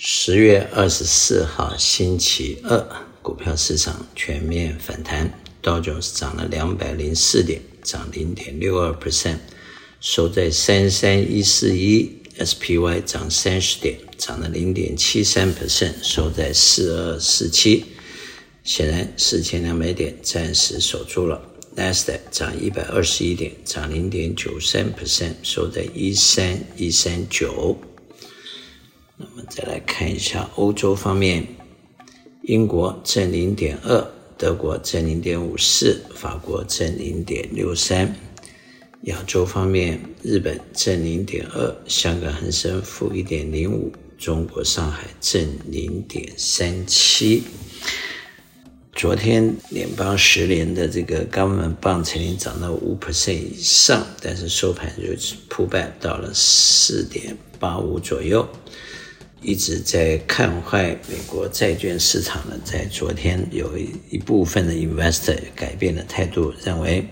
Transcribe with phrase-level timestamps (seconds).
[0.00, 2.86] 十月二十四号星期二，
[3.20, 5.28] 股票市场全面反弹，
[5.60, 9.38] 道琼斯涨了两百零四点，涨零点六二 percent，
[10.00, 17.84] 收在三三一四一；SPY 涨三十点，涨了零点七三 percent，收在四二四七。
[18.62, 21.42] 显然，四千两百点暂时守住了。
[21.74, 27.76] Nasdaq 涨一百二十一点，涨零点九三 percent，收在一三一三九。
[29.20, 31.44] 那么再来看一下欧洲方面，
[32.42, 38.14] 英国正零点二，德国正零点五四，法国正零点六三。
[39.02, 47.42] 亚洲方面，日本正零点二，香港恒生负一点零五，中国上海正零点三七。
[48.92, 55.12] 昨天联邦十年的这个 government bond 曾经涨到五 percent 以上，但是收盘就
[55.48, 58.48] pull back 到了四点八五左右。
[59.40, 67.06] 一直在看坏美国债券市场呢，在昨天有一一部分的 investor 改变了态度，认为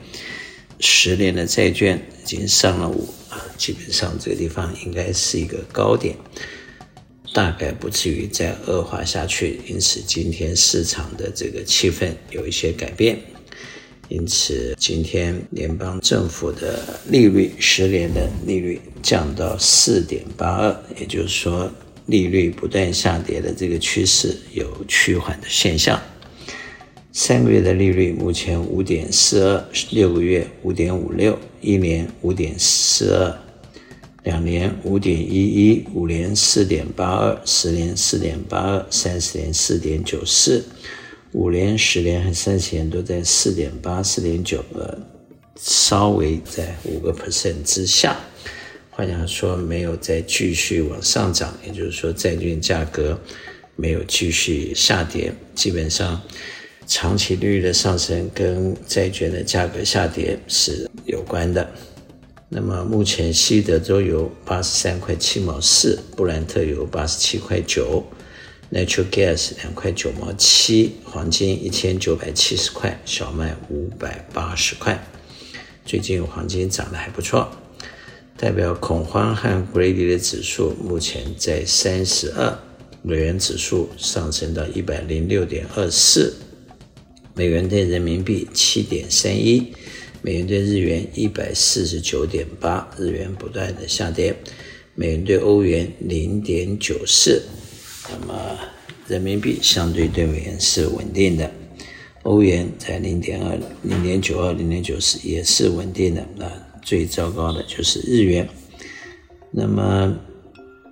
[0.80, 6.16] 十年的债券已经上了五啊，基本上这个地方应该是一个高点，
[7.32, 9.60] 大概不至于再恶化下去。
[9.68, 13.20] 因此，今天市场的这个气氛有一些改变，
[14.08, 21.70] 因此今天联邦政府的利率，十年的利率降到四点八二，也就是说。
[22.06, 26.00] 利率不断下跌的这个趋势有趋缓的现象。
[27.12, 33.38] 三个月的利率目前五点四二，六个月五点五六，一年五点四二，
[34.24, 40.62] 两年五点一一，五年四点八二，十年四点八二，三十年四点九四，
[41.32, 44.98] 五年、十年和三十年都在四点八、四点九，呃，
[45.58, 48.14] 稍微在五个 percent 之下。
[48.96, 53.20] 换句话说，没有再继续往上涨，也就是说，债券价格
[53.76, 55.30] 没有继续下跌。
[55.54, 56.18] 基本上，
[56.86, 61.70] 长期利率的上升跟债券的价格下跌是有关的。
[62.48, 68.02] 那么，目前西德州油八十三块七毛四，布兰特油八十七块九
[68.72, 74.98] ，Natural Gas 两块九毛七，黄金一千九百七十块，小麦五百八十块。
[75.84, 77.46] 最近黄金涨得还不错。
[78.38, 82.58] 代表恐慌和 greedy 的指数目前在三十二，
[83.00, 86.34] 美元指数上升到一百零六点二四，
[87.34, 89.72] 美元兑人民币七点三一，
[90.20, 94.36] 美元兑日元一百四十九点八，日元不断的下跌，
[94.94, 97.42] 美元兑欧元零点九四，
[98.10, 98.58] 那么
[99.08, 101.50] 人民币相对对美元是稳定的，
[102.24, 106.65] 欧元在零点二、零点九二、零点九四也是稳定的啊。
[106.86, 108.48] 最糟糕的就是日元。
[109.50, 110.16] 那么，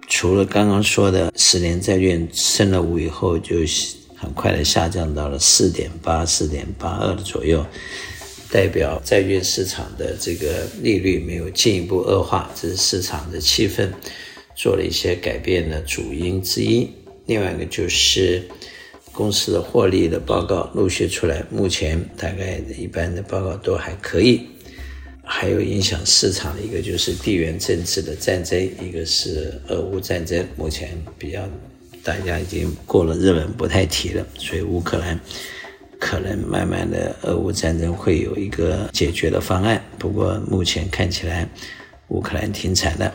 [0.09, 3.57] 除了刚刚说的十年债券升了五以后，就
[4.17, 7.65] 很快的下降到了四点八、四点八二的左右，
[8.51, 13.89] 代表债券市场的这个利率没有进一步恶化，这是市场的气氛
[14.57, 16.91] 做了一些改变的主因之一。
[17.27, 18.43] 另外一个就是
[19.13, 24.49] 公司的获利的报告陆续出来，目前大概一般的报告都还可以。
[25.27, 31.49] 还有影响市场的一个就是地缘政治的战争，一个是俄乌战争，目前比较
[32.03, 35.19] 大家已经过了日本不太提了，所以乌克兰
[35.99, 41.49] 可能慢慢的俄乌战争会有一个解决的方案，不过目前看起来
[42.09, 43.13] 乌克兰挺惨的。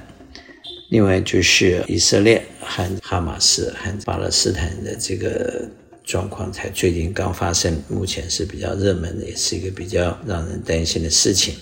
[0.89, 5.69] 另外就是以色列和哈马斯和巴勒斯坦的这个
[6.03, 11.53] 状况才最近刚发生，目前是比较热门的，也是一个比较让人担心的事情。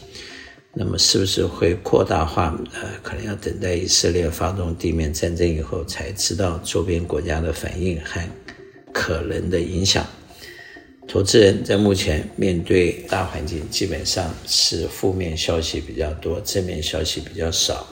[0.73, 2.55] 那么是不是会扩大化？
[2.73, 8.21] 呃，可能要等待以色列发动地面战争以后，才知道周边国家的反应和
[8.93, 10.05] 可能的影响。
[11.07, 17.87] 投资人在目前面对大环境，基本上是负面消息比较多，正面消息比较少。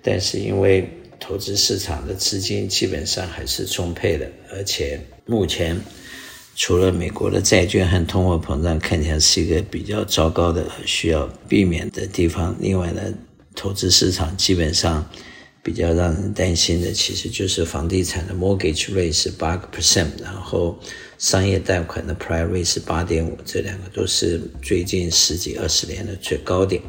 [0.00, 0.88] 但是因为
[1.20, 5.78] 投资市场的资金基本上还是充沛的，而且目前。
[6.58, 13.02] 除了美国的债券和通货膨胀看起来是一个比较糟糕的需要避免的地方，另外呢，
[13.54, 15.06] 投资市场基本上
[15.62, 20.78] 比较让人担心的，其实就是房地产的 mortgage rate 是八个 percent，然后
[21.18, 26.80] 商业贷款的 prime rate 是八点五，这两个都是最近十几二十年的最高点。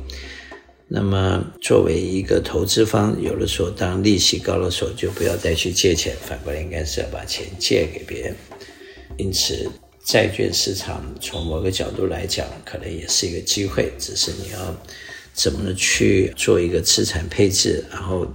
[0.87, 8.35] 那么作为一个投资方，有的时候当利息高的时候，就不要再去借钱，反过来应该是要把钱借给别人。
[9.17, 9.69] 因此，
[10.03, 14.75] 债券市场从某个角度来讲，可能也是一个机会，只是你要
[15.33, 18.25] 怎么去做一个资产配置，然后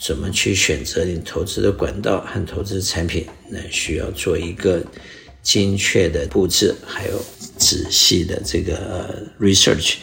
[0.00, 4.82] 怎么去选择你投资的管道和投资产品，那需要做一个
[5.42, 7.20] 精确的布置，还有
[7.58, 9.96] 仔细的这个 research，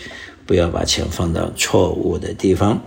[0.45, 2.81] 不要把钱放到错误的地方。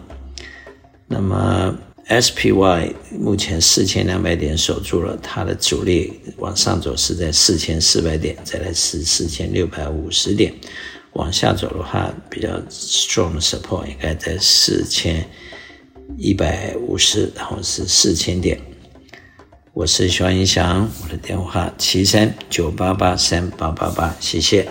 [1.07, 1.77] 那么
[2.09, 10.53] SPY 目前四千两百点守住了，它的主力往上走是在四千四百点，再来是四千六百五十点。
[11.13, 15.25] 往下走的话，比较 strong 的 support 应该在四千
[16.19, 18.61] 一百五十，然后是四千点。
[19.73, 24.69] 我是徐云翔，我的电话七三九八八三八八八，谢谢。